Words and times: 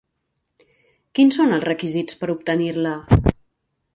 Quins 1.19 1.37
són 1.41 1.53
els 1.57 1.67
requisits 1.69 2.19
per 2.21 2.31
obtenir-la? 2.37 2.97